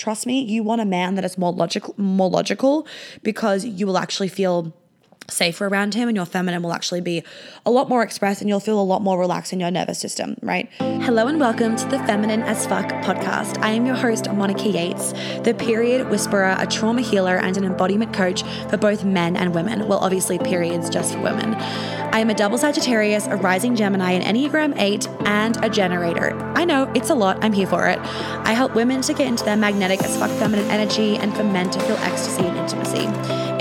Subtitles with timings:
[0.00, 2.86] trust me, you want a man that is more logical, more logical
[3.22, 4.72] because you will actually feel
[5.28, 7.22] safer around him and your feminine will actually be
[7.64, 10.36] a lot more expressed and you'll feel a lot more relaxed in your nervous system,
[10.42, 10.68] right?
[10.78, 13.58] Hello and welcome to the Feminine as Fuck podcast.
[13.62, 18.12] I am your host, Monica Yates, the period whisperer, a trauma healer, and an embodiment
[18.12, 19.86] coach for both men and women.
[19.86, 21.54] Well, obviously, periods just for women.
[22.12, 26.36] I am a double Sagittarius, a rising Gemini, an Enneagram 8, and a generator.
[26.56, 27.38] I know, it's a lot.
[27.44, 28.00] I'm here for it.
[28.00, 31.70] I help women to get into their magnetic as fuck feminine energy and for men
[31.70, 33.04] to feel ecstasy and intimacy.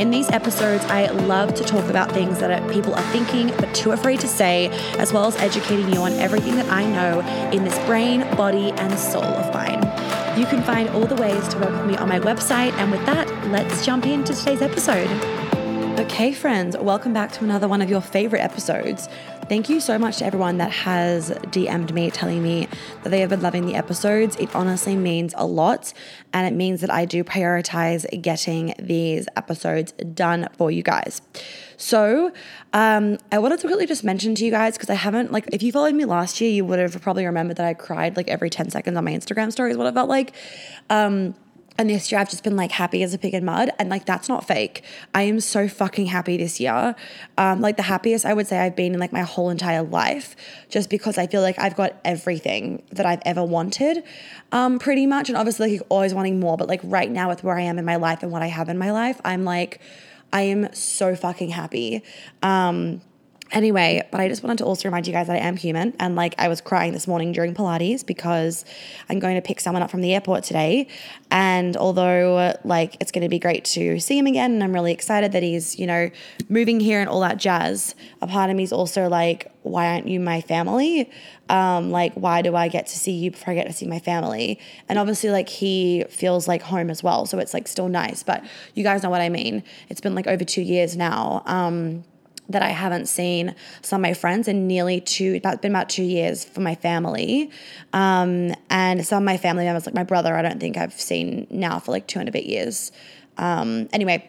[0.01, 3.91] In these episodes, I love to talk about things that people are thinking but too
[3.91, 7.19] afraid to say, as well as educating you on everything that I know
[7.52, 9.79] in this brain, body, and soul of mine.
[10.39, 12.73] You can find all the ways to work with me on my website.
[12.73, 15.38] And with that, let's jump into today's episode.
[15.99, 19.09] Okay, friends, welcome back to another one of your favorite episodes.
[19.49, 22.70] Thank you so much to everyone that has DM'd me telling me
[23.03, 24.38] that they have been loving the episodes.
[24.38, 25.91] It honestly means a lot,
[26.31, 31.22] and it means that I do prioritize getting these episodes done for you guys.
[31.75, 32.31] So,
[32.72, 35.61] um, I wanted to quickly just mention to you guys because I haven't, like, if
[35.61, 38.50] you followed me last year, you would have probably remembered that I cried like every
[38.50, 40.31] 10 seconds on my Instagram stories, what it felt like.
[40.89, 41.36] Um,
[41.80, 43.72] and this year I've just been like happy as a pig in mud.
[43.80, 44.83] And like that's not fake.
[45.16, 46.94] I am so fucking happy this year.
[47.38, 50.35] Um, like the happiest I would say I've been in like my whole entire life,
[50.67, 54.03] just because I feel like I've got everything that I've ever wanted,
[54.52, 55.30] um, pretty much.
[55.30, 57.85] And obviously like always wanting more, but like right now with where I am in
[57.85, 59.80] my life and what I have in my life, I'm like,
[60.33, 62.03] I am so fucking happy.
[62.44, 63.00] Um,
[63.52, 65.94] Anyway, but I just wanted to also remind you guys that I am human.
[66.00, 68.64] And like I was crying this morning during Pilates because
[69.09, 70.88] I'm going to pick someone up from the airport today.
[71.31, 74.91] And although like it's going to be great to see him again, and I'm really
[74.91, 76.11] excited that he's, you know,
[76.47, 80.08] moving here and all that jazz, a part of me is also like, why aren't
[80.08, 81.09] you my family?
[81.50, 84.00] Um, like, why do I get to see you before I get to see my
[84.00, 84.59] family?
[84.88, 87.25] And obviously, like, he feels like home as well.
[87.25, 88.23] So it's like still nice.
[88.23, 88.44] But
[88.75, 89.63] you guys know what I mean.
[89.89, 91.44] It's been like over two years now.
[91.45, 92.03] Um,
[92.50, 96.03] that I haven't seen some of my friends in nearly two, that's been about two
[96.03, 97.51] years for my family.
[97.94, 101.47] Um, and some of my family members, like my brother, I don't think I've seen
[101.50, 102.91] now for like two and a bit years.
[103.38, 104.28] Um, anyway,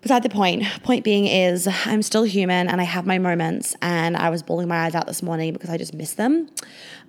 [0.00, 4.16] beside the point, point being is I'm still human and I have my moments and
[4.16, 6.48] I was bawling my eyes out this morning because I just miss them.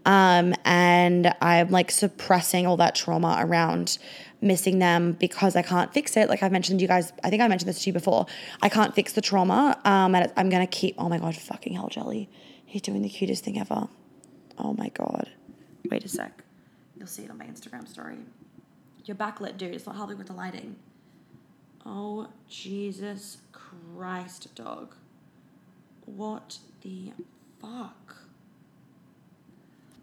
[0.06, 3.98] Um, and I'm like suppressing all that trauma around
[4.42, 6.28] missing them because I can't fix it.
[6.28, 8.26] Like I've mentioned you guys, I think I mentioned this to you before.
[8.62, 9.80] I can't fix the trauma.
[9.86, 12.30] Um, and I'm to keep, oh my God, fucking hell, Jelly.
[12.66, 13.88] He's doing the cutest thing ever.
[14.58, 15.30] Oh my God.
[15.90, 16.44] Wait a sec.
[16.98, 18.18] You'll see it on my Instagram story.
[19.06, 19.74] You're backlit, dude.
[19.74, 20.76] It's not helping with the lighting.
[21.86, 24.96] Oh, Jesus Christ, dog.
[26.06, 27.12] What the
[27.60, 28.21] fuck?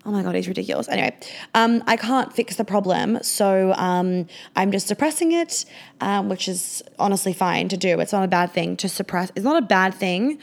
[0.05, 0.89] Oh my god, he's ridiculous.
[0.89, 1.17] Anyway,
[1.55, 5.65] um, I can't fix the problem, so um, I'm just suppressing it,
[6.01, 7.99] um, which is honestly fine to do.
[8.01, 9.33] It's not a bad thing to suppress.
[9.35, 10.39] It's not a bad thing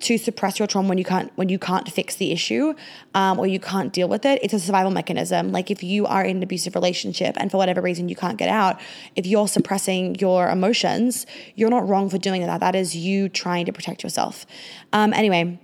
[0.00, 2.74] to suppress your trauma when you can't when you can't fix the issue
[3.14, 4.40] um, or you can't deal with it.
[4.42, 5.52] It's a survival mechanism.
[5.52, 8.48] Like if you are in an abusive relationship and for whatever reason you can't get
[8.48, 8.80] out,
[9.16, 12.60] if you're suppressing your emotions, you're not wrong for doing that.
[12.60, 14.46] That is you trying to protect yourself.
[14.92, 15.60] Um, anyway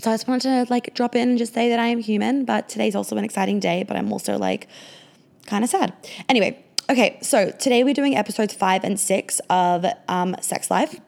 [0.00, 2.44] so I just wanted to like drop in and just say that I am human,
[2.44, 4.68] but today's also an exciting day, but I'm also like
[5.46, 5.92] kind of sad.
[6.28, 11.00] Anyway, okay, so today we're doing episodes five and six of um, Sex Life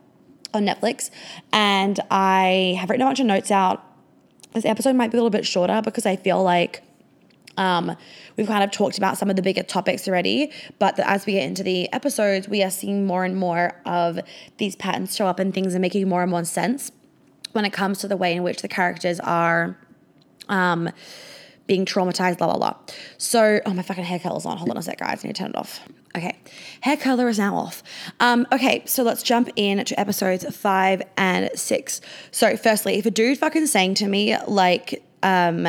[0.52, 1.10] on Netflix,
[1.52, 3.84] and I have written a bunch of notes out.
[4.54, 6.82] This episode might be a little bit shorter because I feel like
[7.56, 7.96] um,
[8.36, 11.44] we've kind of talked about some of the bigger topics already, but as we get
[11.44, 14.18] into the episodes, we are seeing more and more of
[14.58, 16.90] these patterns show up and things are making more and more sense
[17.52, 19.76] when it comes to the way in which the characters are
[20.48, 20.90] um,
[21.66, 22.76] being traumatized, blah, blah, blah.
[23.16, 24.56] So, oh, my fucking hair color's on.
[24.56, 25.24] Hold on a sec, guys.
[25.24, 25.80] I need to turn it off.
[26.16, 26.36] Okay.
[26.80, 27.84] Hair color is now off.
[28.18, 32.00] Um, okay, so let's jump in to episodes five and six.
[32.32, 35.68] So, firstly, if a dude fucking saying to me, like, um,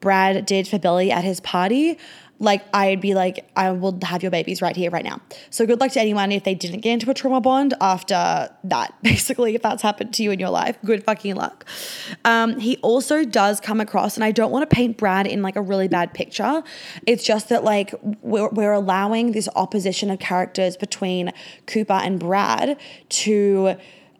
[0.00, 1.98] Brad did for Billie at his party,
[2.40, 5.20] like I'd be like, I will have your babies right here, right now.
[5.50, 8.94] So good luck to anyone if they didn't get into a trauma bond after that.
[9.02, 11.66] Basically, if that's happened to you in your life, good fucking luck.
[12.24, 15.56] Um, he also does come across, and I don't want to paint Brad in like
[15.56, 16.64] a really bad picture.
[17.06, 21.32] It's just that like we're, we're allowing this opposition of characters between
[21.66, 23.76] Cooper and Brad to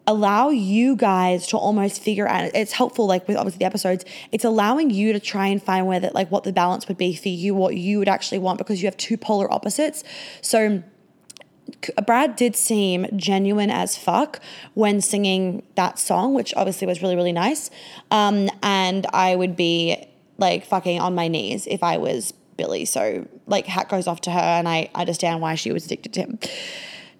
[0.07, 4.43] allow you guys to almost figure out it's helpful like with obviously the episodes it's
[4.43, 7.29] allowing you to try and find where that like what the balance would be for
[7.29, 10.03] you what you would actually want because you have two polar opposites
[10.41, 10.83] so
[12.05, 14.39] Brad did seem genuine as fuck
[14.73, 17.69] when singing that song, which obviously was really, really nice.
[18.09, 20.05] Um, and I would be
[20.37, 22.85] like fucking on my knees if I was Billie.
[22.85, 26.21] So like hat goes off to her, and I understand why she was addicted to
[26.21, 26.39] him.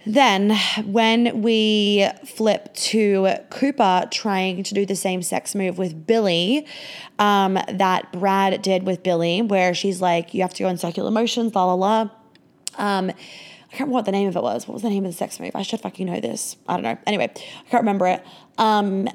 [0.05, 6.65] Then, when we flip to Cooper trying to do the same sex move with Billie
[7.19, 11.11] um, that Brad did with Billie, where she's like, you have to go in circular
[11.11, 12.09] motions, la la la.
[12.77, 13.11] Um,
[13.71, 14.67] I can't remember what the name of it was.
[14.67, 15.55] What was the name of the sex move?
[15.55, 16.57] I should fucking know this.
[16.67, 16.97] I don't know.
[17.05, 18.25] Anyway, I can't remember it.
[18.57, 19.07] Um,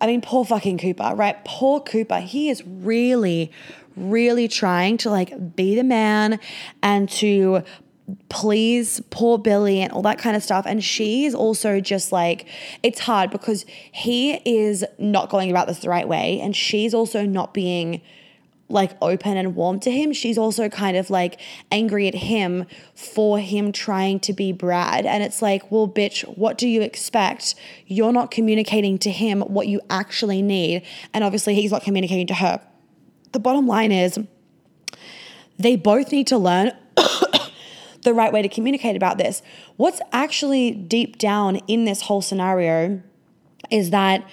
[0.00, 1.42] I mean, poor fucking Cooper, right?
[1.44, 2.20] Poor Cooper.
[2.20, 3.50] He is really,
[3.96, 6.38] really trying to like be the man
[6.82, 7.64] and to
[8.28, 10.64] please poor Billie and all that kind of stuff.
[10.66, 12.46] And she's also just like,
[12.82, 16.40] it's hard because he is not going about this the right way.
[16.40, 18.00] And she's also not being
[18.70, 20.12] like open and warm to him.
[20.12, 21.40] She's also kind of like
[21.70, 25.04] angry at him for him trying to be Brad.
[25.04, 27.54] And it's like, well, bitch, what do you expect?
[27.86, 30.84] You're not communicating to him what you actually need.
[31.12, 32.60] And obviously, he's not communicating to her.
[33.32, 34.18] The bottom line is,
[35.58, 36.72] they both need to learn
[38.02, 39.42] the right way to communicate about this.
[39.76, 43.02] What's actually deep down in this whole scenario
[43.70, 44.26] is that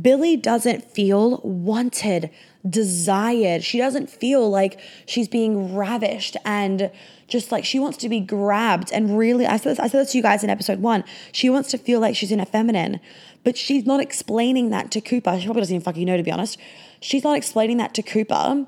[0.00, 2.30] Billie doesn't feel wanted,
[2.68, 3.62] desired.
[3.62, 6.90] She doesn't feel like she's being ravished and
[7.28, 8.92] just like she wants to be grabbed.
[8.92, 11.04] And really, I said this, I said this to you guys in episode one.
[11.32, 13.00] She wants to feel like she's in a feminine,
[13.44, 15.38] but she's not explaining that to Cooper.
[15.38, 16.58] She probably doesn't even fucking know, to be honest.
[17.00, 18.66] She's not explaining that to Cooper.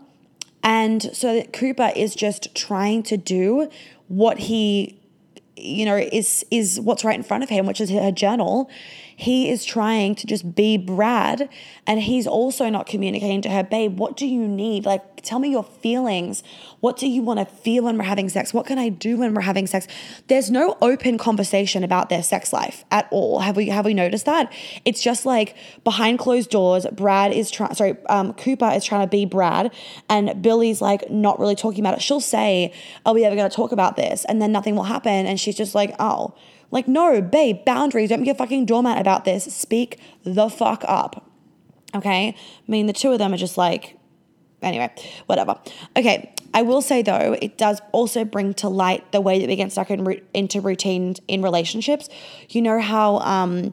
[0.62, 3.68] And so that Cooper is just trying to do
[4.08, 4.98] what he
[5.56, 8.68] you know is is what's right in front of him which is her journal
[9.16, 11.48] he is trying to just be Brad
[11.86, 14.84] and he's also not communicating to her, babe, what do you need?
[14.84, 16.42] Like, tell me your feelings.
[16.80, 18.52] What do you want to feel when we're having sex?
[18.52, 19.86] What can I do when we're having sex?
[20.28, 23.40] There's no open conversation about their sex life at all.
[23.40, 24.52] Have we have we noticed that?
[24.84, 29.10] It's just like behind closed doors, Brad is trying sorry, um, Cooper is trying to
[29.10, 29.72] be Brad
[30.08, 32.02] and Billie's like not really talking about it.
[32.02, 32.72] She'll say,
[33.06, 34.24] Are we ever gonna talk about this?
[34.26, 35.26] And then nothing will happen.
[35.26, 36.34] And she's just like, Oh,
[36.74, 38.10] like, no, babe, boundaries.
[38.10, 39.44] Don't be a fucking doormat about this.
[39.44, 41.30] Speak the fuck up.
[41.94, 42.28] Okay?
[42.36, 43.96] I mean, the two of them are just like,
[44.60, 44.92] anyway,
[45.26, 45.56] whatever.
[45.96, 49.54] Okay, I will say though, it does also bring to light the way that we
[49.54, 52.08] get stuck in, into routines in relationships.
[52.48, 53.72] You know how um,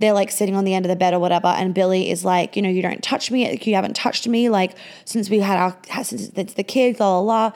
[0.00, 2.54] they're like sitting on the end of the bed or whatever, and Billie is like,
[2.54, 4.76] you know, you don't touch me, you haven't touched me, like
[5.06, 7.52] since we had our since the kids, la la la.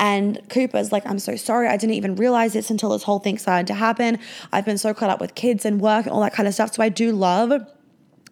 [0.00, 1.68] And Cooper's like, I'm so sorry.
[1.68, 4.18] I didn't even realize this until this whole thing started to happen.
[4.50, 6.74] I've been so caught up with kids and work and all that kind of stuff.
[6.74, 7.52] So I do love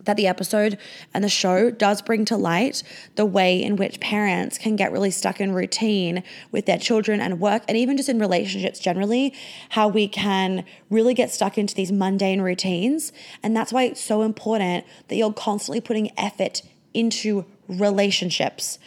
[0.05, 0.79] that the episode
[1.13, 2.83] and the show does bring to light
[3.17, 7.39] the way in which parents can get really stuck in routine with their children and
[7.39, 9.35] work, and even just in relationships generally,
[9.71, 13.13] how we can really get stuck into these mundane routines.
[13.43, 16.63] And that's why it's so important that you're constantly putting effort
[16.95, 18.79] into relationships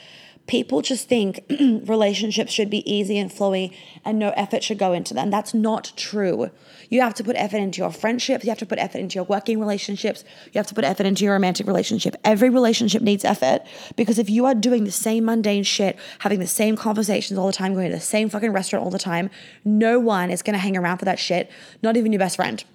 [0.51, 1.41] people just think
[1.87, 5.31] relationships should be easy and flowy and no effort should go into them.
[5.31, 6.51] That's not true.
[6.89, 9.23] You have to put effort into your friendships, you have to put effort into your
[9.23, 12.17] working relationships, you have to put effort into your romantic relationship.
[12.25, 13.61] Every relationship needs effort
[13.95, 17.53] because if you are doing the same mundane shit, having the same conversations all the
[17.53, 19.29] time, going to the same fucking restaurant all the time,
[19.63, 21.49] no one is going to hang around for that shit,
[21.81, 22.65] not even your best friend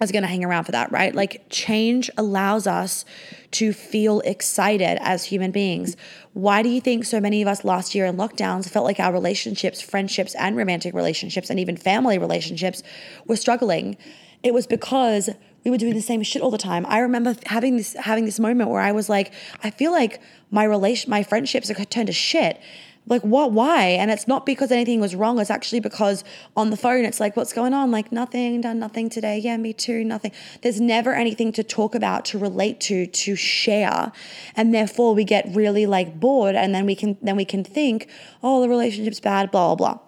[0.00, 1.14] is going to hang around for that, right?
[1.14, 3.04] Like change allows us
[3.52, 5.96] to feel excited as human beings.
[6.34, 9.12] Why do you think so many of us last year in lockdowns felt like our
[9.12, 12.82] relationships, friendships, and romantic relationships, and even family relationships
[13.26, 13.96] were struggling?
[14.42, 15.30] It was because
[15.64, 16.86] we were doing the same shit all the time.
[16.86, 19.32] I remember having this having this moment where I was like,
[19.64, 22.60] I feel like my relation, my friendships are turned to shit
[23.08, 23.84] like what why?
[23.86, 25.38] And it's not because anything was wrong.
[25.38, 26.24] It's actually because
[26.56, 27.90] on the phone it's like what's going on?
[27.90, 29.38] Like nothing done nothing today.
[29.38, 30.32] Yeah me too nothing.
[30.62, 34.12] There's never anything to talk about to relate to to share.
[34.54, 36.54] And therefore we get really like bored.
[36.54, 38.08] And then we can then we can think
[38.42, 40.00] oh the relationship's bad blah blah blah.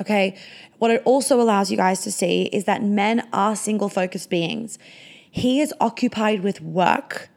[0.00, 0.36] Okay?
[0.78, 4.78] What it also allows you guys to see is that men are single focused beings.
[5.30, 7.30] He is occupied with work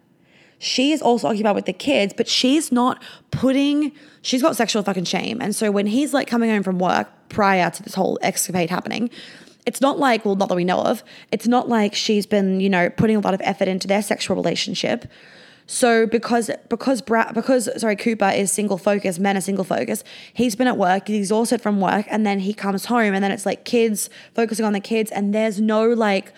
[0.61, 3.01] she is also occupied with the kids, but she's not
[3.31, 3.91] putting,
[4.21, 5.41] she's got sexual fucking shame.
[5.41, 9.09] And so when he's like coming home from work prior to this whole escapade happening,
[9.65, 12.69] it's not like, well, not that we know of, it's not like she's been, you
[12.69, 15.05] know, putting a lot of effort into their sexual relationship.
[15.65, 20.03] So because because Brad because sorry Cooper is single focus, men are single focus.
[20.31, 23.31] He's been at work, he's exhausted from work, and then he comes home, and then
[23.31, 26.33] it's like kids focusing on the kids, and there's no like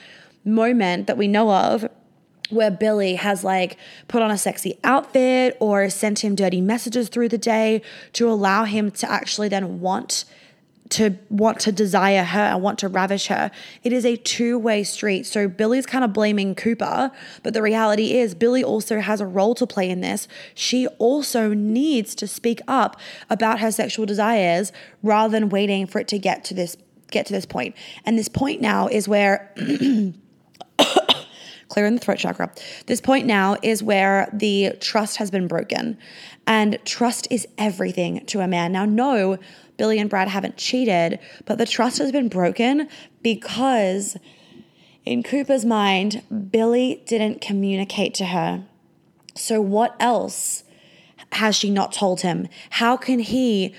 [0.45, 1.89] moment that we know of
[2.49, 7.29] where Billie has like put on a sexy outfit or sent him dirty messages through
[7.29, 7.81] the day
[8.13, 10.25] to allow him to actually then want
[10.89, 13.49] to want to desire her and want to ravish her.
[13.83, 15.25] It is a two way street.
[15.25, 19.55] So Billie's kind of blaming Cooper, but the reality is Billie also has a role
[19.55, 20.27] to play in this.
[20.53, 24.71] She also needs to speak up about her sexual desires
[25.01, 26.77] rather than waiting for it to get to this
[27.09, 27.75] get to this point.
[28.05, 29.53] And this point now is where
[31.73, 32.51] clearing the throat chakra.
[32.85, 35.97] This point now is where the trust has been broken.
[36.45, 38.71] And trust is everything to a man.
[38.71, 39.39] Now, no,
[39.77, 42.87] Billie and Brad haven't cheated, but the trust has been broken
[43.23, 44.17] because
[45.03, 48.63] in Cooper's mind, Billie didn't communicate to her.
[49.33, 50.63] So, what else
[51.31, 52.47] has she not told him?
[52.69, 53.73] How can he,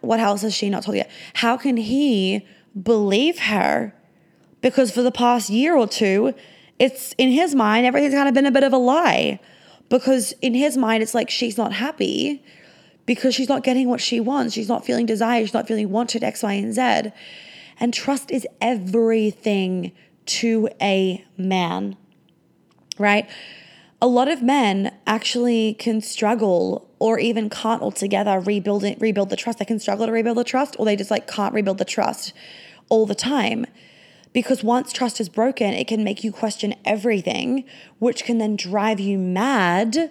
[0.00, 1.10] what else has she not told yet?
[1.34, 2.46] How can he
[2.80, 3.96] believe her?
[4.60, 6.34] Because for the past year or two,
[6.78, 9.40] it's in his mind, everything's kind of been a bit of a lie
[9.88, 12.42] because in his mind, it's like she's not happy
[13.06, 14.54] because she's not getting what she wants.
[14.54, 15.46] She's not feeling desired.
[15.46, 17.12] She's not feeling wanted, X, Y, and Z.
[17.78, 19.92] And trust is everything
[20.24, 21.96] to a man,
[22.98, 23.28] right?
[24.00, 29.36] A lot of men actually can struggle or even can't altogether rebuild it, rebuild the
[29.36, 29.58] trust.
[29.58, 32.32] They can struggle to rebuild the trust or they just like can't rebuild the trust
[32.88, 33.66] all the time.
[34.32, 37.64] Because once trust is broken, it can make you question everything,
[37.98, 40.10] which can then drive you mad.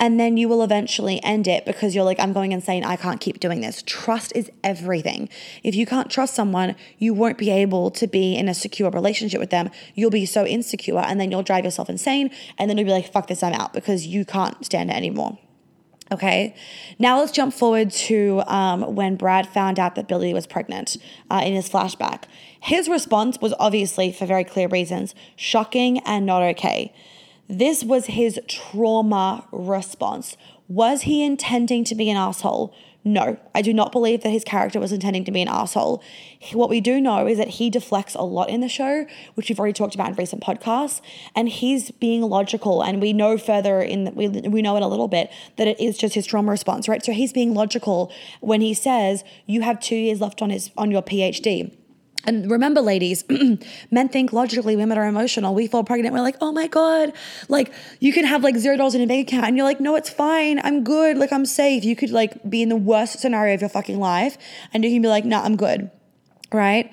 [0.00, 2.84] And then you will eventually end it because you're like, I'm going insane.
[2.84, 3.82] I can't keep doing this.
[3.86, 5.28] Trust is everything.
[5.62, 9.38] If you can't trust someone, you won't be able to be in a secure relationship
[9.38, 9.70] with them.
[9.94, 12.30] You'll be so insecure and then you'll drive yourself insane.
[12.58, 15.38] And then you'll be like, fuck this, I'm out because you can't stand it anymore.
[16.14, 16.54] Okay,
[17.00, 20.96] now let's jump forward to um, when Brad found out that Billie was pregnant
[21.28, 22.26] uh, in his flashback.
[22.60, 26.94] His response was obviously, for very clear reasons, shocking and not okay.
[27.48, 30.36] This was his trauma response.
[30.68, 32.72] Was he intending to be an asshole?
[33.06, 36.02] No, I do not believe that his character was intending to be an asshole.
[36.54, 39.58] What we do know is that he deflects a lot in the show, which we've
[39.58, 41.02] already talked about in recent podcasts,
[41.36, 42.80] and he's being logical.
[42.80, 45.98] And we know further in we we know in a little bit that it is
[45.98, 47.04] just his trauma response, right?
[47.04, 50.90] So he's being logical when he says you have two years left on his on
[50.90, 51.76] your PhD
[52.26, 53.24] and remember, ladies,
[53.90, 55.54] men think logically, women are emotional.
[55.54, 57.12] We fall pregnant, we're like, oh my God.
[57.48, 59.96] Like, you can have like zero dollars in a bank account, and you're like, no,
[59.96, 60.60] it's fine.
[60.64, 61.18] I'm good.
[61.18, 61.84] Like, I'm safe.
[61.84, 64.38] You could like be in the worst scenario of your fucking life,
[64.72, 65.90] and you can be like, nah, I'm good.
[66.52, 66.90] Right?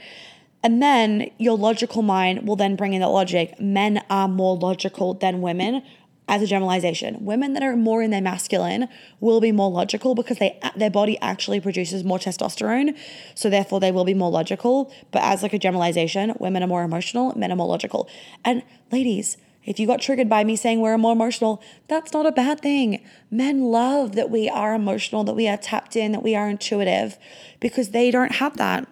[0.64, 3.60] And then your logical mind will then bring in the logic.
[3.60, 5.82] Men are more logical than women
[6.28, 7.18] as a generalization.
[7.26, 8.88] Women that are more in their masculine
[9.20, 12.98] will be more logical because they their body actually produces more testosterone,
[13.36, 14.92] so therefore they will be more logical.
[15.12, 18.08] But as like a generalization, women are more emotional, men are more logical.
[18.46, 22.32] And ladies, if you got triggered by me saying we're more emotional, that's not a
[22.32, 23.04] bad thing.
[23.30, 27.18] Men love that we are emotional, that we are tapped in, that we are intuitive
[27.60, 28.88] because they don't have that.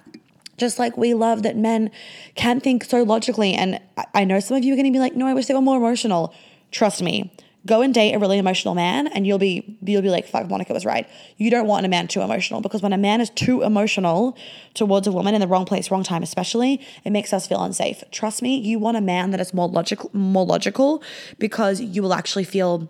[0.57, 1.89] Just like we love that men
[2.36, 3.53] can think so logically.
[3.53, 3.79] And
[4.13, 5.62] I know some of you are going to be like, no, I wish they were
[5.62, 6.36] more emotional.
[6.71, 7.33] Trust me.
[7.65, 10.73] Go and date a really emotional man and you'll be you'll be like, fuck, Monica
[10.73, 11.07] was right.
[11.38, 14.38] You don't want a man too emotional because when a man is too emotional
[14.75, 18.01] towards a woman in the wrong place, wrong time, especially, it makes us feel unsafe.
[18.11, 21.03] Trust me, you want a man that is more logical more logical
[21.38, 22.89] because you will actually feel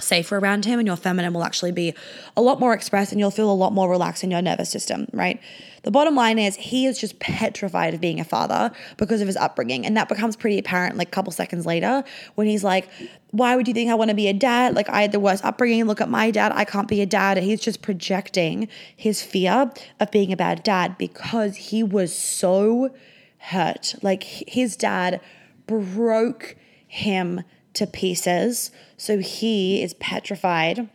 [0.00, 1.94] safer around him and your feminine will actually be
[2.36, 5.06] a lot more expressed and you'll feel a lot more relaxed in your nervous system,
[5.12, 5.40] right?
[5.84, 9.36] The bottom line is he is just petrified of being a father because of his
[9.36, 9.84] upbringing.
[9.84, 12.02] And that becomes pretty apparent like a couple seconds later
[12.34, 12.88] when he's like,
[13.32, 14.74] Why would you think I want to be a dad?
[14.74, 15.84] Like, I had the worst upbringing.
[15.84, 16.52] Look at my dad.
[16.54, 17.36] I can't be a dad.
[17.36, 19.70] And he's just projecting his fear
[20.00, 22.94] of being a bad dad because he was so
[23.38, 23.94] hurt.
[24.00, 25.20] Like, his dad
[25.66, 27.42] broke him
[27.74, 28.70] to pieces.
[28.96, 30.88] So he is petrified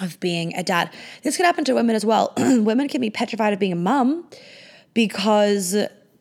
[0.00, 0.92] of being a dad.
[1.22, 2.32] This could happen to women as well.
[2.36, 4.28] women can be petrified of being a mum
[4.94, 5.76] because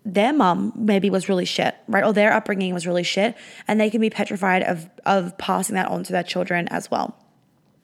[0.06, 2.04] their mum maybe was really shit, right?
[2.04, 3.36] Or their upbringing was really shit,
[3.68, 7.18] and they can be petrified of of passing that on to their children as well.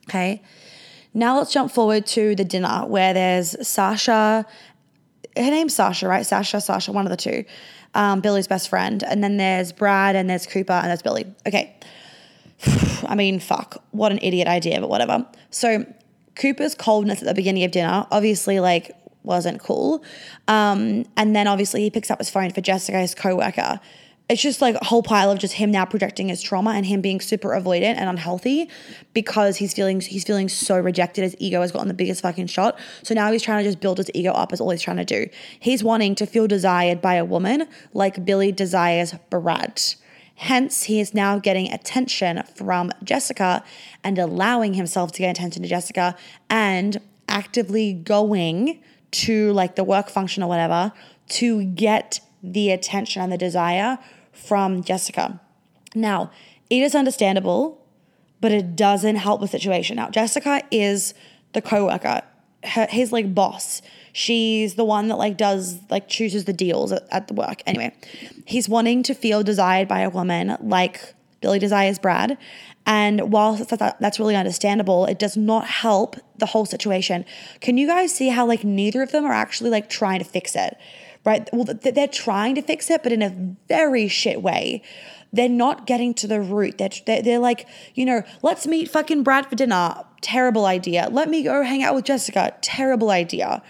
[0.08, 0.42] Okay.
[1.14, 4.46] Now let's jump forward to the dinner where there's Sasha.
[5.36, 6.24] Her name's Sasha, right?
[6.24, 7.44] Sasha, Sasha, one of the two.
[7.94, 9.02] Um, Billie's best friend.
[9.02, 11.26] And then there's Brad and there's Cooper and there's Billie.
[11.46, 11.76] Okay.
[13.06, 15.26] I mean, fuck, what an idiot idea, but whatever.
[15.50, 15.86] So
[16.34, 18.92] Cooper's coldness at the beginning of dinner obviously like
[19.22, 20.02] wasn't cool.
[20.48, 23.80] Um, and then obviously he picks up his phone for Jessica, his co-worker.
[24.28, 27.00] It's just like a whole pile of just him now projecting his trauma and him
[27.00, 28.70] being super avoidant and unhealthy
[29.12, 31.22] because he's feeling he's feeling so rejected.
[31.22, 32.78] His ego has gotten the biggest fucking shot.
[33.02, 34.52] So now he's trying to just build his ego up.
[34.52, 35.26] Is all he's trying to do.
[35.60, 39.82] He's wanting to feel desired by a woman like Billie desires Brad.
[40.36, 43.62] Hence, he is now getting attention from Jessica
[44.02, 46.16] and allowing himself to get attention to Jessica
[46.50, 48.80] and actively going
[49.12, 50.92] to like the work function or whatever
[51.28, 53.98] to get the attention and the desire
[54.32, 55.40] from Jessica.
[55.94, 56.30] Now,
[56.70, 57.86] it is understandable,
[58.40, 59.96] but it doesn't help the situation.
[59.96, 61.14] Now, Jessica is
[61.52, 62.22] the coworker,
[62.64, 63.82] her, his like boss.
[64.12, 67.62] She's the one that like does like chooses the deals at, at the work.
[67.66, 67.94] Anyway,
[68.46, 72.38] he's wanting to feel desired by a woman like Billie desires Brad.
[72.84, 77.24] And while that's really understandable, it does not help the whole situation.
[77.60, 80.56] Can you guys see how like neither of them are actually like trying to fix
[80.56, 80.76] it?
[81.24, 81.48] Right?
[81.52, 84.82] Well, they're trying to fix it, but in a very shit way.
[85.32, 86.78] They're not getting to the root.
[86.78, 89.94] They're, they're, they're like, you know, let's meet fucking Brad for dinner.
[90.20, 91.08] Terrible idea.
[91.10, 92.54] Let me go hang out with Jessica.
[92.60, 93.62] Terrible idea.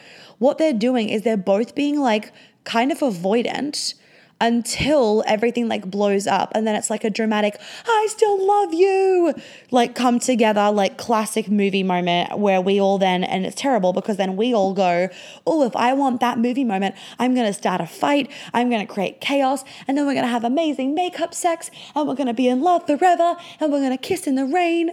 [0.42, 2.32] What they're doing is they're both being like
[2.64, 3.94] kind of avoidant
[4.40, 9.32] until everything like blows up and then it's like a dramatic i still love you
[9.70, 14.16] like come together like classic movie moment where we all then and it's terrible because
[14.16, 15.08] then we all go
[15.46, 18.84] oh if i want that movie moment i'm going to start a fight i'm going
[18.84, 22.26] to create chaos and then we're going to have amazing makeup sex and we're going
[22.26, 24.90] to be in love forever and we're going to kiss in the rain.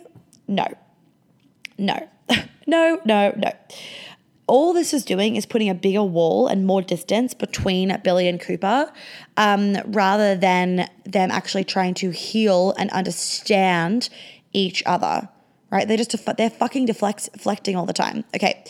[0.48, 0.68] No.
[1.80, 2.08] No.
[2.68, 3.52] No no no
[4.50, 8.42] all this is doing is putting a bigger wall and more distance between Billie and
[8.42, 8.92] Cooper
[9.38, 14.10] um, rather than them actually trying to heal and understand
[14.52, 15.30] each other,
[15.70, 15.88] right?
[15.88, 18.26] They're just, they're fucking deflect, deflecting all the time.
[18.36, 18.64] Okay.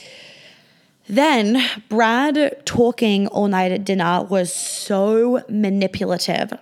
[1.07, 6.53] Then Brad talking all night at dinner was so manipulative.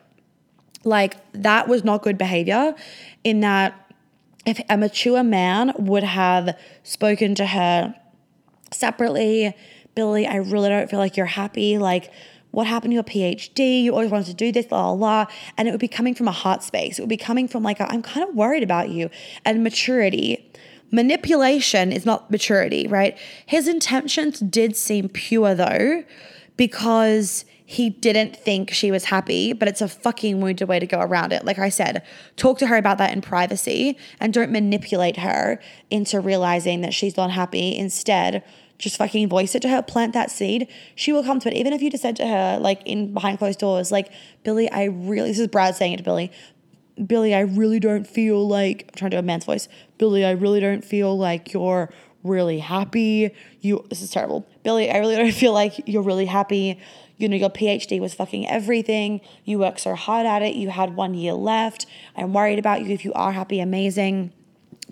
[0.84, 2.76] Like, that was not good behavior
[3.24, 3.94] in that
[4.46, 7.94] if a mature man would have spoken to her
[8.72, 9.56] separately.
[9.96, 11.78] Billie, I really don't feel like you're happy.
[11.78, 12.12] Like,
[12.52, 13.84] what happened to your PhD?
[13.84, 15.26] You always wanted to do this, la la.
[15.58, 16.98] And it would be coming from a heart space.
[16.98, 19.10] It would be coming from like, i am kind of worried about you
[19.46, 20.52] and maturity.
[20.92, 23.18] Manipulation is not maturity, right?
[23.46, 26.04] His intentions did seem pure though,
[26.56, 31.02] because he didn't think she was happy, but it's a fucking wounded way to go
[31.02, 31.44] around it.
[31.44, 32.02] Like I said,
[32.38, 35.60] talk to her about that in privacy and don't manipulate her
[35.92, 37.76] into realizing that she's not happy.
[37.76, 38.42] Instead,
[38.78, 40.70] just fucking voice it to her, plant that seed.
[40.96, 41.58] She will come to it.
[41.58, 44.14] Even if you just said to her, like in behind closed doors, like,
[44.46, 46.32] Billie, I really, this is Brad saying it to Billie.
[47.06, 49.68] Billie, I really don't feel like, I'm trying to do a man's voice.
[49.98, 51.92] Billie, I really don't feel like you're
[52.24, 53.32] really happy.
[53.60, 54.48] You, this is terrible.
[54.64, 56.80] Billie, I really don't feel like you're really happy
[57.18, 59.22] you know, your PhD was fucking everything.
[59.44, 60.56] You worked so hard at it.
[60.56, 61.86] You had one year left.
[62.16, 62.94] I'm worried about you.
[62.94, 64.32] If you are happy, amazing.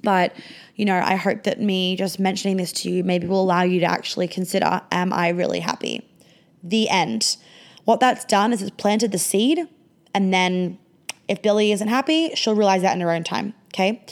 [0.04, 0.36] But,
[0.76, 3.80] you know, I hope that me just mentioning this to you maybe will allow you
[3.80, 6.08] to actually consider am I really happy?
[6.64, 7.38] The end.
[7.86, 9.60] What that's done is it's planted the seed.
[10.14, 10.80] And then
[11.28, 13.54] if Billie isn't happy, she'll realize that in her own time.
[13.74, 14.04] Okay.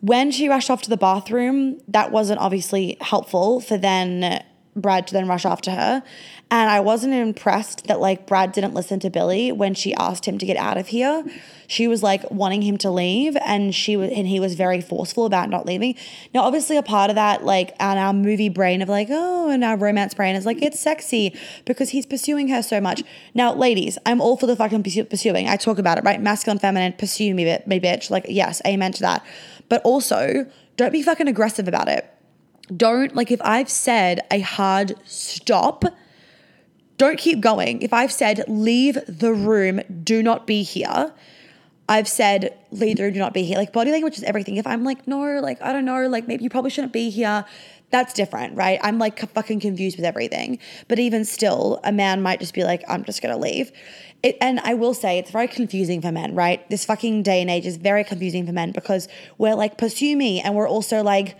[0.00, 4.44] When she rushed off to the bathroom, that wasn't obviously helpful for then
[4.76, 6.02] Brad to then rush after her.
[6.50, 10.38] And I wasn't impressed that like Brad didn't listen to Billie when she asked him
[10.38, 11.24] to get out of here.
[11.66, 15.24] She was like wanting him to leave and she was and he was very forceful
[15.24, 15.96] about not leaving.
[16.32, 19.64] Now obviously a part of that like and our movie brain of like oh and
[19.64, 23.02] our romance brain is like it's sexy because he's pursuing her so much.
[23.34, 25.48] Now ladies, I'm all for the fucking pursuing.
[25.48, 26.20] I talk about it, right?
[26.20, 28.10] Masculine, feminine, pursue me, me bitch.
[28.10, 29.26] Like yes, amen to that.
[29.68, 32.08] But also don't be fucking aggressive about it.
[32.74, 35.84] Don't like if I've said a hard stop
[36.98, 37.82] don't keep going.
[37.82, 41.12] If I've said, leave the room, do not be here,
[41.88, 43.58] I've said, leave the room, do not be here.
[43.58, 44.56] Like body language is everything.
[44.56, 47.44] If I'm like, no, like, I don't know, like maybe you probably shouldn't be here,
[47.90, 48.80] that's different, right?
[48.82, 50.58] I'm like fucking confused with everything.
[50.88, 53.70] But even still, a man might just be like, I'm just gonna leave.
[54.22, 56.68] It, and I will say it's very confusing for men, right?
[56.70, 59.06] This fucking day and age is very confusing for men because
[59.38, 60.40] we're like, pursue me.
[60.40, 61.36] And we're also like,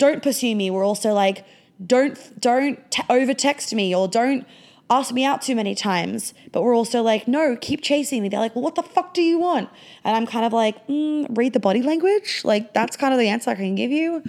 [0.00, 0.70] don't pursue me.
[0.70, 1.44] We're also like,
[1.84, 4.44] don't, don't t- over text me or don't,
[4.90, 8.28] ask me out too many times, but we're also like, no, keep chasing me.
[8.28, 9.70] They're like, well, what the fuck do you want?
[10.02, 12.42] And I'm kind of like, mm, read the body language.
[12.44, 14.24] Like, that's kind of the answer I can give you.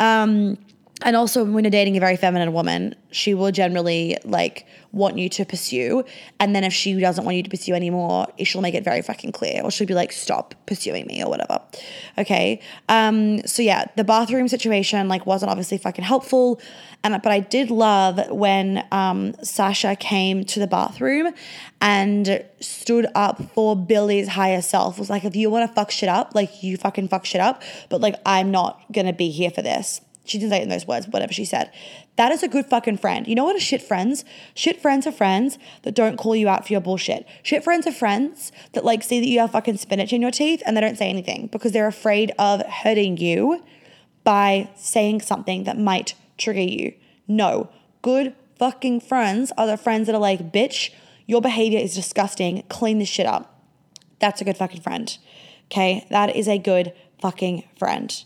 [0.00, 0.56] Um,
[1.02, 5.28] and also when you're dating a very feminine woman she will generally like want you
[5.28, 6.02] to pursue.
[6.40, 9.32] And then if she doesn't want you to pursue anymore she'll make it very fucking
[9.32, 9.62] clear.
[9.62, 11.60] Or she'll be like stop pursuing me or whatever.
[12.16, 12.60] Okay?
[12.88, 16.60] Um so yeah the bathroom situation like wasn't obviously fucking helpful.
[17.04, 21.32] And but i did love when um sasha came to the bathroom
[21.80, 24.98] and stood up for billie's higher self.
[24.98, 27.62] Was like if you want to fuck shit up like you fucking fuck shit up
[27.88, 30.86] but like i'm not gonna be here for this she didn't say it in those
[30.86, 31.70] words, whatever she said.
[32.16, 33.26] That is a good fucking friend.
[33.26, 34.24] You know what are shit friends?
[34.54, 37.26] Shit friends are friends that don't call you out for your bullshit.
[37.42, 40.62] Shit friends are friends that like see that you have fucking spinach in your teeth
[40.66, 43.62] and they don't say anything because they're afraid of hurting you
[44.24, 46.94] by saying something that might trigger you.
[47.26, 47.70] No,
[48.02, 50.90] good fucking friends are the friends that are like, bitch,
[51.26, 52.62] your behavior is disgusting.
[52.68, 53.62] Clean this shit up.
[54.18, 55.16] That's a good fucking friend.
[55.66, 56.06] Okay.
[56.10, 58.24] That is a good fucking friend.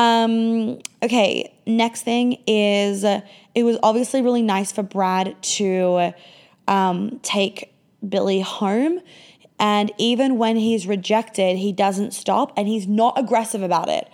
[0.00, 1.52] Um, okay.
[1.66, 6.14] Next thing is it was obviously really nice for Brad to
[6.66, 7.74] um, take
[8.08, 9.00] Billie home.
[9.58, 14.08] And even when he's rejected, he doesn't stop and he's not aggressive about it.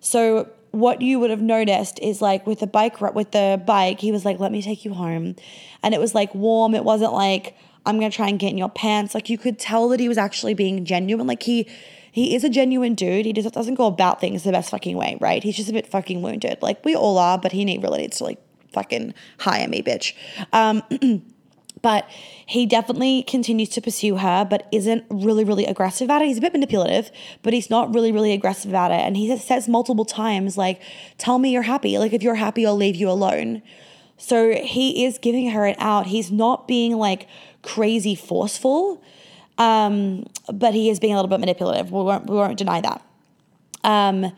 [0.00, 4.12] So what you would have noticed is like with the bike with the bike, he
[4.12, 5.36] was like, "Let me take you home,"
[5.82, 6.74] and it was like warm.
[6.74, 9.14] It wasn't like I'm gonna try and get in your pants.
[9.14, 11.26] Like you could tell that he was actually being genuine.
[11.26, 11.66] Like he
[12.12, 13.26] he is a genuine dude.
[13.26, 15.42] He just doesn't go about things the best fucking way, right?
[15.42, 16.58] He's just a bit fucking wounded.
[16.60, 18.38] Like we all are, but he need, really needs to like
[18.72, 20.14] fucking hire me, bitch.
[20.52, 20.82] Um,
[21.82, 22.08] but
[22.46, 26.26] he definitely continues to pursue her, but isn't really, really aggressive about it.
[26.26, 27.10] He's a bit manipulative,
[27.42, 29.00] but he's not really, really aggressive about it.
[29.00, 30.80] And he says multiple times, like,
[31.16, 31.98] tell me you're happy.
[31.98, 33.62] Like, if you're happy, I'll leave you alone.
[34.16, 36.08] So he is giving her an out.
[36.08, 37.26] He's not being like
[37.62, 39.02] crazy forceful,
[39.60, 41.92] um, but he is being a little bit manipulative.
[41.92, 43.02] We won't, we won't deny that.
[43.84, 44.32] Um,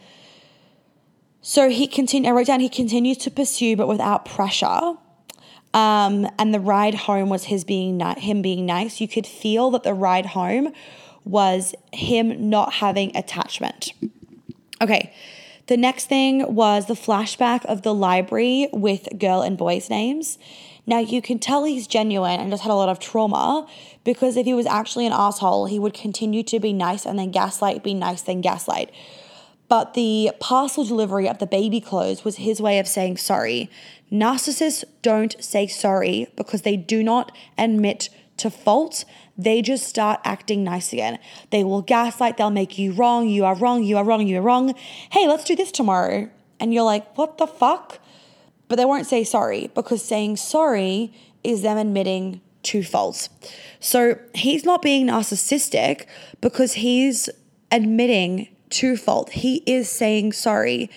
[1.40, 4.94] so he continued, I wrote down he continues to pursue, but without pressure.
[5.74, 9.00] Um, and the ride home was his being ni- him being nice.
[9.00, 10.72] You could feel that the ride home
[11.24, 13.92] was him not having attachment.
[14.80, 15.14] Okay.
[15.68, 20.37] The next thing was the flashback of the library with girl and boys' names.
[20.87, 23.66] Now you can tell he's genuine and just had a lot of trauma
[24.05, 27.31] because if he was actually an asshole, he would continue to be nice and then
[27.31, 28.90] gaslight, be nice, then gaslight.
[29.68, 33.71] But the parcel delivery of the baby clothes was his way of saying sorry.
[34.11, 39.05] Narcissists don't say sorry because they do not admit to fault.
[39.38, 41.18] They just start acting nice again.
[41.51, 44.42] They will gaslight, they'll make you wrong, you are wrong, you are wrong, you are
[44.42, 44.75] wrong.
[45.11, 46.29] Hey, let's do this tomorrow.
[46.61, 47.99] And you're like, what the fuck?
[48.72, 51.12] But they won't say sorry because saying sorry
[51.44, 53.28] is them admitting to fault.
[53.80, 56.06] So he's not being narcissistic
[56.40, 57.28] because he's
[57.70, 59.28] admitting to fault.
[59.32, 60.88] He is saying sorry,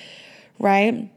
[0.58, 1.12] right?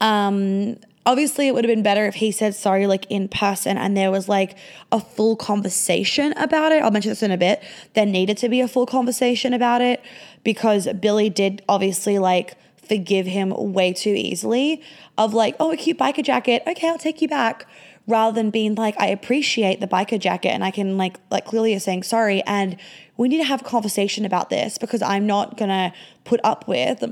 [0.00, 3.96] Um, obviously it would have been better if he said sorry like in person and
[3.96, 4.58] there was like
[4.90, 6.82] a full conversation about it.
[6.82, 7.62] I'll mention this in a bit.
[7.92, 10.02] There needed to be a full conversation about it
[10.42, 14.82] because Billy did obviously like forgive him way too easily
[15.16, 16.62] of like, oh, a cute biker jacket.
[16.66, 17.66] Okay, I'll take you back.
[18.06, 21.72] Rather than being like, I appreciate the biker jacket and I can like like clearly
[21.72, 22.76] is saying sorry and
[23.16, 25.92] we need to have a conversation about this because I'm not gonna
[26.24, 27.02] put up with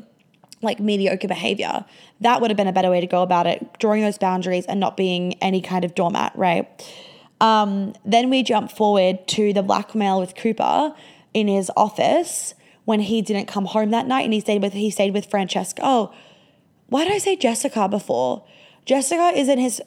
[0.61, 1.85] like mediocre behavior.
[2.21, 4.79] That would have been a better way to go about it, drawing those boundaries and
[4.79, 6.69] not being any kind of doormat, right?
[7.41, 10.95] Um, then we jump forward to the blackmail with Cooper
[11.35, 14.91] in his office when he didn't come home that night and he stayed with he
[14.91, 15.83] stayed with Francesca.
[15.85, 16.13] Oh,
[16.87, 18.45] why did I say Jessica before?
[18.85, 19.81] Jessica isn't his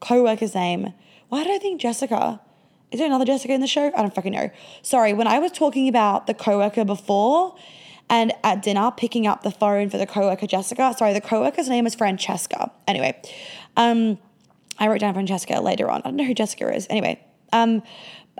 [0.00, 0.92] co-worker's name.
[1.28, 2.40] Why did I think Jessica?
[2.90, 3.86] Is there another Jessica in the show?
[3.96, 4.50] I don't fucking know.
[4.82, 7.56] Sorry, when I was talking about the co-worker before,
[8.08, 10.94] and at dinner picking up the phone for the coworker Jessica.
[10.96, 12.70] Sorry, the coworker's name is Francesca.
[12.86, 13.20] Anyway,
[13.76, 14.18] um,
[14.78, 16.00] I wrote down Francesca later on.
[16.00, 16.86] I don't know who Jessica is.
[16.88, 17.20] Anyway,
[17.52, 17.82] um,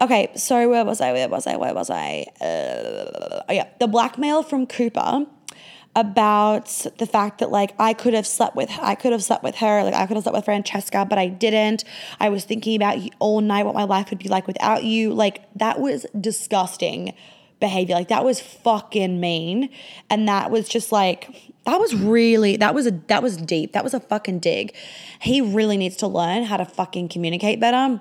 [0.00, 1.12] okay, so where was I?
[1.12, 1.56] Where was I?
[1.56, 2.26] Where was I?
[2.40, 5.26] Uh, oh yeah, the blackmail from Cooper
[5.94, 6.66] about
[6.98, 9.82] the fact that like I could have slept with I could have slept with her
[9.82, 11.84] like I could have slept with Francesca but I didn't
[12.20, 15.14] I was thinking about you all night what my life would be like without you
[15.14, 17.14] like that was disgusting
[17.60, 17.94] behavior.
[17.94, 19.70] Like that was fucking mean.
[20.10, 23.72] And that was just like that was really that was a that was deep.
[23.72, 24.74] That was a fucking dig.
[25.20, 28.00] He really needs to learn how to fucking communicate better.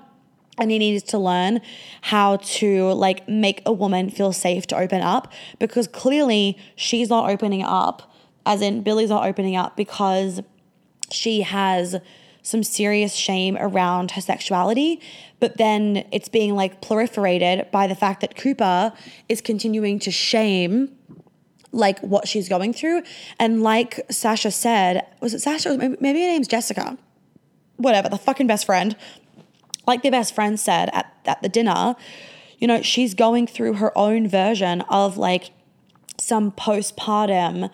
[0.58, 1.60] And he needs to learn
[2.02, 7.28] how to like make a woman feel safe to open up because clearly she's not
[7.30, 8.10] opening up,
[8.46, 10.40] as in Billie's not opening up because
[11.10, 11.96] she has
[12.42, 15.00] some serious shame around her sexuality,
[15.40, 18.92] but then it's being like proliferated by the fact that Cooper
[19.28, 20.96] is continuing to shame
[21.72, 23.02] like what she's going through.
[23.40, 25.76] And like Sasha said, was it Sasha?
[25.76, 26.96] Maybe her name's Jessica.
[27.76, 28.96] Whatever, the fucking best friend.
[29.86, 31.96] Like their best friend said at, at the dinner,
[32.58, 35.50] you know, she's going through her own version of like
[36.18, 37.70] some postpartum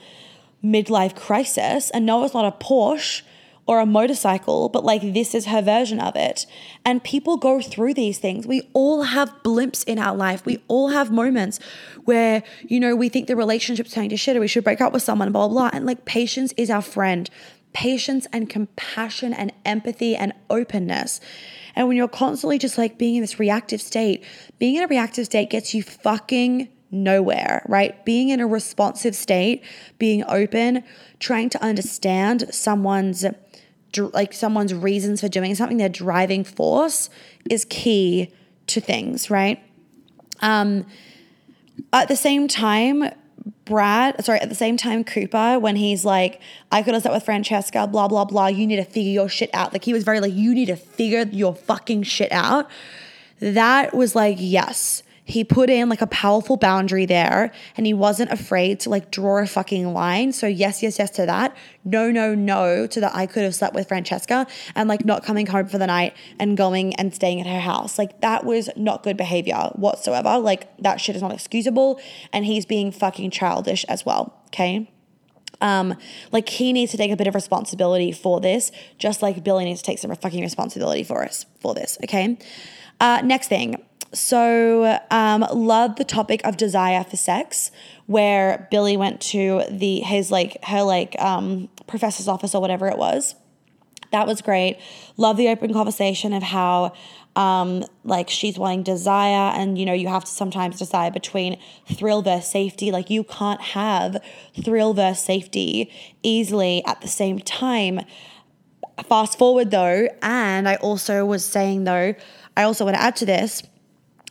[0.64, 1.90] midlife crisis.
[1.90, 3.22] And no, it's not a Porsche
[3.66, 6.46] or a motorcycle, but like this is her version of it.
[6.84, 8.46] And people go through these things.
[8.46, 10.44] We all have blimps in our life.
[10.44, 11.60] We all have moments
[12.04, 14.92] where, you know, we think the relationship's turning to shit or we should break up
[14.92, 15.70] with someone, blah, blah, blah.
[15.72, 17.30] And like patience is our friend.
[17.72, 21.20] Patience and compassion and empathy and openness.
[21.74, 24.24] And when you're constantly just like being in this reactive state,
[24.58, 28.04] being in a reactive state gets you fucking nowhere, right?
[28.04, 29.64] Being in a responsive state,
[29.98, 30.84] being open,
[31.18, 33.24] trying to understand someone's
[33.98, 37.10] like someone's reasons for doing something, their driving force
[37.50, 38.32] is key
[38.66, 39.62] to things, right?
[40.40, 40.86] Um,
[41.92, 43.10] at the same time,
[43.64, 47.24] Brad, sorry, at the same time, Cooper, when he's like, I could have slept with
[47.24, 49.72] Francesca, blah, blah, blah, you need to figure your shit out.
[49.72, 52.68] Like, he was very like, you need to figure your fucking shit out.
[53.40, 58.30] That was like, yes he put in like a powerful boundary there and he wasn't
[58.32, 60.32] afraid to like draw a fucking line.
[60.32, 61.56] So, yes, yes, yes to that.
[61.84, 65.46] No, no, no to that I could have slept with Francesca and like not coming
[65.46, 67.98] home for the night and going and staying at her house.
[67.98, 70.38] Like, that was not good behavior whatsoever.
[70.38, 72.00] Like, that shit is not excusable.
[72.32, 74.40] And he's being fucking childish as well.
[74.46, 74.90] Okay.
[75.60, 75.94] Um,
[76.32, 79.80] like he needs to take a bit of responsibility for this, just like Billie needs
[79.80, 81.96] to take some fucking responsibility for us for this.
[82.02, 82.36] Okay.
[83.02, 83.84] Uh, next thing,
[84.14, 87.72] so, um, love the topic of desire for sex,
[88.06, 92.96] where Billie went to the his like her like um, professor's office or whatever it
[92.96, 93.34] was.
[94.12, 94.78] That was great.
[95.16, 96.92] Love the open conversation of how
[97.34, 101.58] um, like she's wanting desire, and you know you have to sometimes decide between
[101.90, 102.92] thrill versus safety.
[102.92, 104.22] Like you can't have
[104.62, 105.90] thrill versus safety
[106.22, 108.00] easily at the same time.
[109.08, 112.14] Fast forward though, and I also was saying though,
[112.56, 113.62] I also want to add to this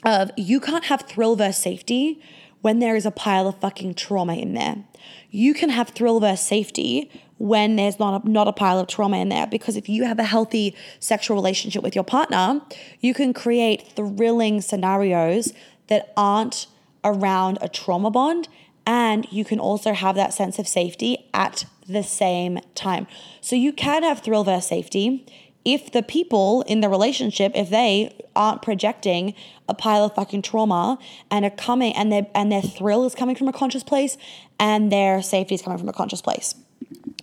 [0.03, 2.21] of you can't have thrill versus safety
[2.61, 4.83] when there is a pile of fucking trauma in there.
[5.29, 9.17] You can have thrill versus safety when there's not a, not a pile of trauma
[9.17, 12.61] in there because if you have a healthy sexual relationship with your partner,
[12.99, 15.53] you can create thrilling scenarios
[15.87, 16.67] that aren't
[17.03, 18.47] around a trauma bond
[18.85, 23.07] and you can also have that sense of safety at the same time.
[23.39, 25.25] So you can have thrill versus safety
[25.63, 29.33] if the people in the relationship, if they aren't projecting
[29.67, 30.97] a pile of fucking trauma
[31.29, 34.17] and are coming and their and their thrill is coming from a conscious place
[34.59, 36.55] and their safety is coming from a conscious place.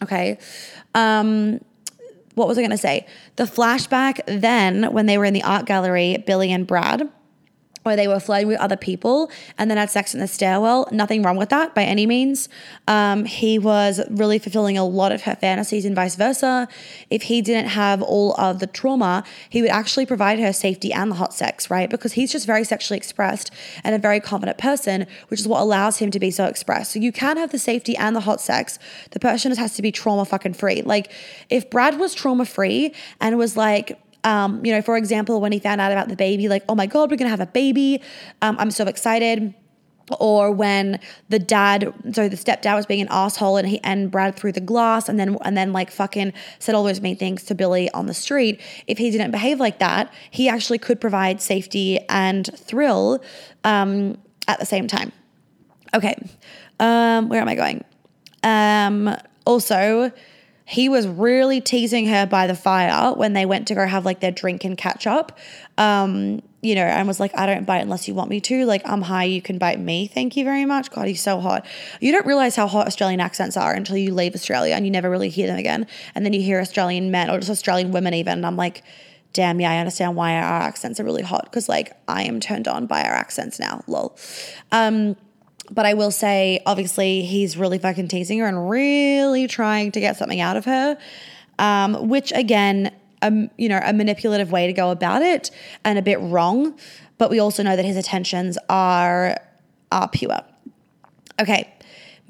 [0.02, 0.38] Okay.
[0.94, 1.60] Um
[2.34, 3.04] what was I going to say?
[3.34, 7.10] The flashback then when they were in the art gallery, Billie and Brad
[7.88, 10.86] where they were flirting with other people and then had sex in the stairwell.
[10.92, 12.50] Nothing wrong with that by any means.
[12.86, 16.68] Um, he was really fulfilling a lot of her fantasies and vice versa.
[17.08, 21.10] If he didn't have all of the trauma, he would actually provide her safety and
[21.10, 21.88] the hot sex, right?
[21.88, 23.50] Because he's just very sexually expressed
[23.82, 26.92] and a very confident person, which is what allows him to be so expressed.
[26.92, 28.78] So you can have the safety and the hot sex.
[29.12, 30.82] The person has to be trauma fucking free.
[30.82, 31.10] Like
[31.48, 35.58] if Brad was trauma free and was like, um, you know, for example, when he
[35.58, 38.02] found out about the baby, like, oh my God, we're gonna have a baby.
[38.42, 39.54] Um, I'm so excited.
[40.20, 44.36] Or when the dad sorry the stepdad was being an asshole and he and Brad
[44.36, 47.54] threw the glass and then and then like fucking said all those mean things to
[47.54, 48.58] Billie on the street.
[48.86, 53.22] If he didn't behave like that he actually could provide safety and thrill
[53.64, 55.12] um, at the same time.
[55.92, 56.16] Okay.
[56.80, 57.84] Um, where am I going?
[58.42, 59.14] Um,
[59.44, 60.10] also
[60.68, 64.20] he was really teasing her by the fire when they went to go have like
[64.20, 65.38] their drink and catch up.
[65.78, 68.66] Um, you know, and was like, I don't bite unless you want me to.
[68.66, 70.08] Like, I'm high, you can bite me.
[70.08, 70.90] Thank you very much.
[70.90, 71.64] God, he's so hot.
[72.00, 75.08] You don't realize how hot Australian accents are until you leave Australia and you never
[75.08, 75.86] really hear them again.
[76.14, 78.34] And then you hear Australian men or just Australian women, even.
[78.34, 78.82] And I'm like,
[79.32, 82.68] damn, yeah, I understand why our accents are really hot because, like, I am turned
[82.68, 83.84] on by our accents now.
[83.86, 84.18] Lol.
[84.70, 85.16] Um,
[85.70, 90.16] but I will say, obviously, he's really fucking teasing her and really trying to get
[90.16, 90.98] something out of her,
[91.58, 95.50] um, which again, um, you know, a manipulative way to go about it
[95.84, 96.78] and a bit wrong.
[97.18, 99.40] But we also know that his intentions are
[99.90, 100.40] are pure.
[101.40, 101.72] Okay.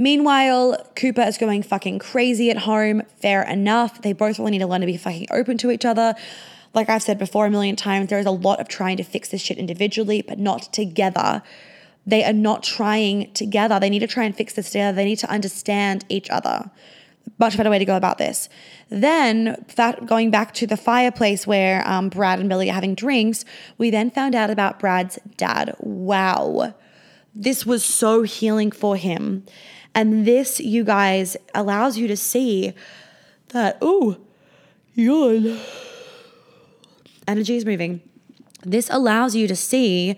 [0.00, 3.02] Meanwhile, Cooper is going fucking crazy at home.
[3.20, 4.00] Fair enough.
[4.02, 6.14] They both really need to learn to be fucking open to each other.
[6.72, 9.30] Like I've said before a million times, there is a lot of trying to fix
[9.30, 11.42] this shit individually, but not together
[12.06, 13.78] they are not trying together.
[13.78, 14.96] They need to try and fix this together.
[14.96, 16.70] They need to understand each other.
[17.38, 18.48] Much better way to go about this.
[18.88, 23.44] Then, that, going back to the fireplace where um, Brad and Billie are having drinks,
[23.76, 25.76] we then found out about Brad's dad.
[25.78, 26.74] Wow.
[27.34, 29.44] This was so healing for him.
[29.94, 32.72] And this, you guys, allows you to see
[33.48, 34.16] that, oh,
[34.94, 35.60] yawn.
[37.26, 38.00] Energy is moving.
[38.62, 40.16] This allows you to see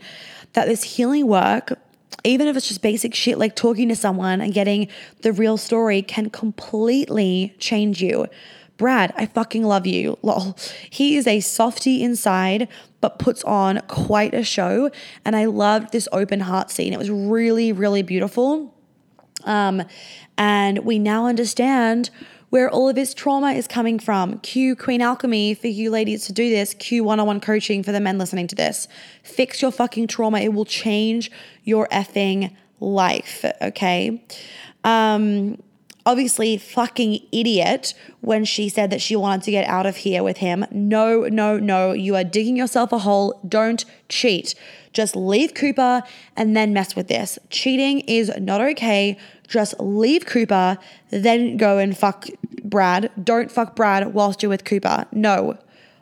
[0.53, 1.79] that this healing work,
[2.25, 4.89] even if it's just basic shit like talking to someone and getting
[5.23, 8.27] the real story, can completely change you.
[8.77, 10.19] Brad, I fucking love you.
[10.23, 10.57] Lol.
[10.89, 12.69] He is a softy inside,
[13.01, 14.91] but puts on quite a show.
[15.25, 16.93] And I loved this open heart scene.
[16.93, 18.75] It was really, really beautiful.
[19.45, 19.83] Um,
[20.37, 22.11] and we now understand
[22.51, 24.39] where all of his trauma is coming from.
[24.41, 26.75] Cue Queen Alchemy for you ladies to do this.
[26.75, 28.87] Cue one on one coaching for the men listening to this.
[29.23, 30.41] Fix your fucking trauma.
[30.41, 31.31] It will change
[31.65, 33.45] your effing life.
[33.63, 34.23] Okay.
[34.85, 35.63] Um,
[36.07, 40.39] obviously fucking idiot when she said that she wanted to get out of here with
[40.39, 40.65] him.
[40.71, 41.93] No, no, no.
[41.93, 43.41] You are digging yourself a hole.
[43.47, 44.55] Don't cheat.
[44.93, 46.03] Just leave Cooper
[46.37, 47.39] and then mess with this.
[47.49, 49.17] Cheating is not okay.
[49.51, 50.79] Just leave Cooper,
[51.11, 52.29] then go and fuck
[52.63, 53.11] Brad.
[53.23, 55.07] Don't fuck Brad whilst you're with Cooper.
[55.11, 55.59] No.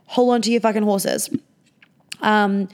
[0.09, 1.31] Hold on to your fucking horses.
[2.21, 2.69] Um,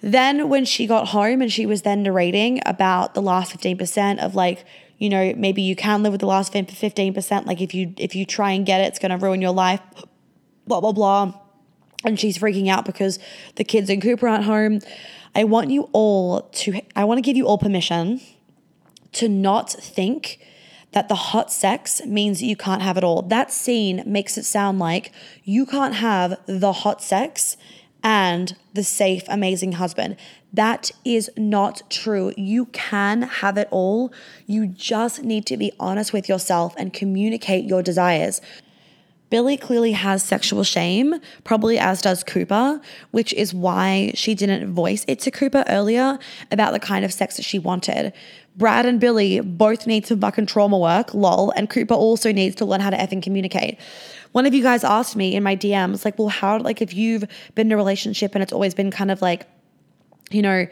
[0.00, 4.34] then when she got home and she was then narrating about the last 15% of
[4.34, 4.64] like,
[4.96, 7.46] you know, maybe you can live with the last 15%.
[7.46, 9.80] Like if you if you try and get it, it's gonna ruin your life.
[10.66, 11.34] Blah blah blah.
[12.02, 13.18] And she's freaking out because
[13.56, 14.80] the kids and Cooper aren't home.
[15.34, 18.20] I want you all to I want to give you all permission
[19.12, 20.38] to not think
[20.92, 23.22] that the hot sex means you can't have it all.
[23.22, 25.10] That scene makes it sound like
[25.44, 27.56] you can't have the hot sex
[28.02, 30.16] and the safe, amazing husband.
[30.52, 32.32] That is not true.
[32.36, 34.12] You can have it all.
[34.46, 38.40] You just need to be honest with yourself and communicate your desires.
[39.32, 45.06] Billie clearly has sexual shame, probably as does Cooper, which is why she didn't voice
[45.08, 46.18] it to Cooper earlier
[46.50, 48.12] about the kind of sex that she wanted.
[48.58, 52.66] Brad and Billie both need some fucking trauma work, lol, and Cooper also needs to
[52.66, 53.80] learn how to effing communicate.
[54.32, 57.24] One of you guys asked me in my DMs, like, well, how, like, if you've
[57.54, 59.46] been in a relationship and it's always been kind of like,
[60.30, 60.66] you know,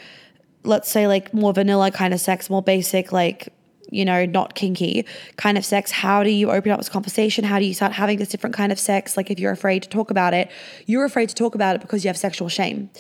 [0.65, 3.49] let's say like more vanilla kind of sex, more basic, like
[3.91, 5.05] you know, not kinky
[5.37, 7.45] kind of sex, how do you open up this conversation?
[7.45, 9.17] How do you start having this different kind of sex?
[9.17, 10.51] Like, if you're afraid to talk about it,
[10.87, 12.91] you're afraid to talk about it because you have sexual shame.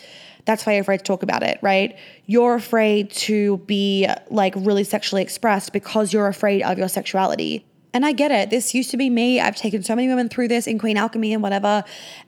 [0.44, 1.96] That's why you're afraid to talk about it, right?
[2.26, 7.66] You're afraid to be like really sexually expressed because you're afraid of your sexuality.
[7.92, 8.50] And I get it.
[8.50, 9.40] This used to be me.
[9.40, 11.82] I've taken so many women through this in Queen Alchemy and whatever.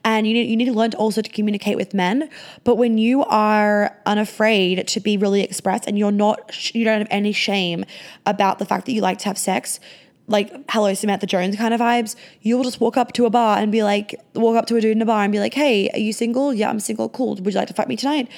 [0.04, 2.28] And you need you need to learn to also to communicate with men.
[2.64, 7.08] But when you are unafraid to be really expressed and you're not you don't have
[7.10, 7.84] any shame
[8.26, 9.78] about the fact that you like to have sex,
[10.26, 13.58] like hello Samantha Jones kind of vibes, you will just walk up to a bar
[13.58, 15.88] and be like, walk up to a dude in a bar and be like, hey,
[15.90, 16.52] are you single?
[16.52, 17.08] Yeah, I'm single.
[17.08, 17.36] Cool.
[17.36, 18.28] Would you like to fuck me tonight?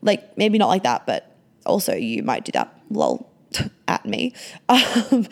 [0.00, 1.34] Like maybe not like that, but
[1.66, 2.72] also you might do that.
[2.90, 3.28] Lol.
[3.86, 4.34] At me.
[5.10, 5.26] Um,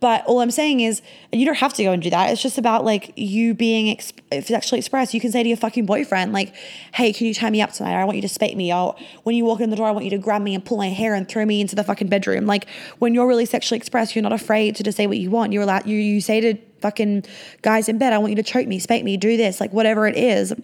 [0.00, 2.30] but all I'm saying is, you don't have to go and do that.
[2.30, 4.12] It's just about like you being ex-
[4.46, 5.12] sexually expressed.
[5.14, 6.54] You can say to your fucking boyfriend, like,
[6.94, 8.00] hey, can you tie me up tonight?
[8.00, 8.72] I want you to spate me.
[8.72, 10.78] Or when you walk in the door, I want you to grab me and pull
[10.78, 12.46] my hair and throw me into the fucking bedroom.
[12.46, 12.66] Like
[12.98, 15.52] when you're really sexually expressed, you're not afraid to just say what you want.
[15.52, 17.24] You're allowed, you, you say to fucking
[17.62, 20.06] guys in bed, I want you to choke me, spate me, do this, like whatever
[20.06, 20.54] it is.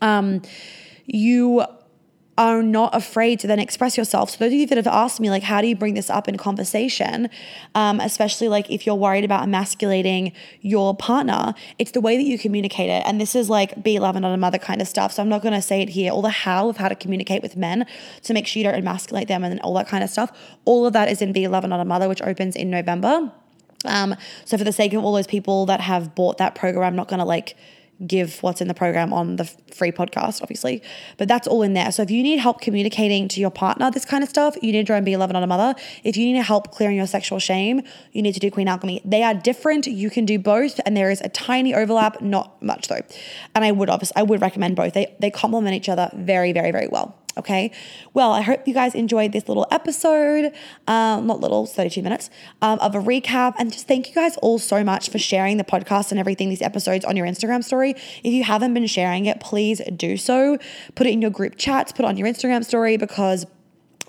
[0.00, 0.42] Um,
[1.06, 1.66] you
[2.40, 4.30] are not afraid to then express yourself.
[4.30, 6.26] So those of you that have asked me, like, how do you bring this up
[6.26, 7.28] in conversation,
[7.74, 12.38] um, especially like if you're worried about emasculating your partner, it's the way that you
[12.38, 13.02] communicate it.
[13.04, 15.12] And this is like be love and not a mother kind of stuff.
[15.12, 16.12] So I'm not going to say it here.
[16.12, 17.84] All the how of how to communicate with men
[18.22, 20.32] to make sure you don't emasculate them and all that kind of stuff.
[20.64, 23.30] All of that is in Be Love and Not a Mother, which opens in November.
[23.84, 26.96] Um, so for the sake of all those people that have bought that program, I'm
[26.96, 27.54] not going to like
[28.06, 30.82] give what's in the program on the free podcast, obviously.
[31.18, 31.92] But that's all in there.
[31.92, 34.86] So if you need help communicating to your partner this kind of stuff, you need
[34.86, 35.78] to join Be Love and a Mother.
[36.04, 37.82] If you need help clearing your sexual shame,
[38.12, 39.02] you need to do Queen Alchemy.
[39.04, 39.86] They are different.
[39.86, 43.02] You can do both, and there is a tiny overlap, not much though.
[43.54, 44.94] And I would obviously I would recommend both.
[44.94, 47.19] They they complement each other very, very, very well.
[47.40, 47.72] Okay.
[48.12, 50.52] Well, I hope you guys enjoyed this little episode,
[50.86, 52.28] um, not little, 32 minutes
[52.60, 53.54] um, of a recap.
[53.58, 56.60] And just thank you guys all so much for sharing the podcast and everything, these
[56.60, 57.92] episodes on your Instagram story.
[57.92, 60.58] If you haven't been sharing it, please do so.
[60.94, 63.46] Put it in your group chats, put it on your Instagram story because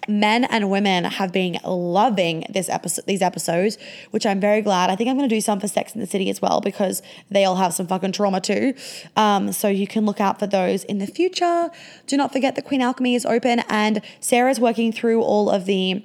[0.08, 3.78] men and women have been loving this episode these episodes
[4.12, 4.90] which i'm very glad.
[4.90, 7.02] I think i'm going to do some for sex in the city as well because
[7.30, 8.74] they all have some fucking trauma too.
[9.16, 11.70] Um, so you can look out for those in the future.
[12.08, 16.04] Do not forget that queen alchemy is open and sarah's working through all of the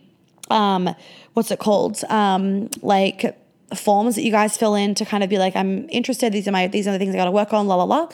[0.51, 0.95] um,
[1.33, 2.03] what's it called?
[2.05, 3.37] Um, like
[3.75, 6.33] forms that you guys fill in to kind of be like, I'm interested.
[6.33, 7.67] These are my these are the things I got to work on.
[7.67, 8.09] La la la.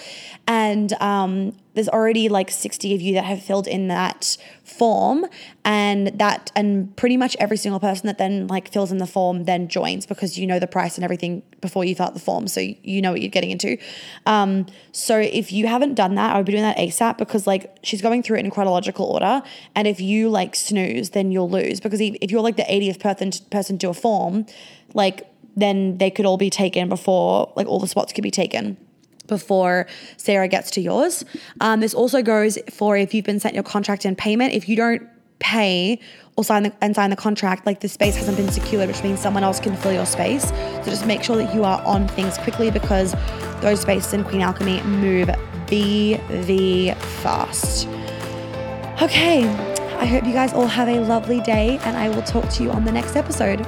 [0.47, 5.27] And um, there's already like 60 of you that have filled in that form,
[5.63, 9.45] and that and pretty much every single person that then like fills in the form
[9.45, 12.49] then joins because you know the price and everything before you fill out the form,
[12.49, 13.77] so you know what you're getting into.
[14.25, 17.77] Um, so if you haven't done that, I would be doing that ASAP because like
[17.83, 19.43] she's going through it in chronological order,
[19.75, 23.33] and if you like snooze, then you'll lose because if you're like the 80th person
[23.51, 24.47] person to a form,
[24.95, 28.77] like then they could all be taken before, like all the spots could be taken
[29.27, 31.25] before Sarah gets to yours.
[31.61, 34.53] Um, this also goes for if you've been sent your contract and payment.
[34.53, 35.09] If you don't
[35.39, 35.99] pay
[36.37, 39.21] or sign the, and sign the contract, like the space hasn't been secured, which means
[39.21, 40.49] someone else can fill your space.
[40.49, 43.15] So just make sure that you are on things quickly because
[43.61, 45.29] those spaces in Queen Alchemy move
[45.67, 47.87] BV fast.
[49.03, 49.49] Okay,
[49.99, 52.71] I hope you guys all have a lovely day and I will talk to you
[52.71, 53.61] on the next episode.